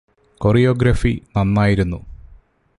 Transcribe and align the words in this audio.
choreography 0.41 1.11
നന്നായിരുന്നു 1.37 1.99